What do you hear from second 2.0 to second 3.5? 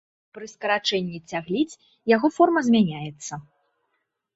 яго форма змяняецца.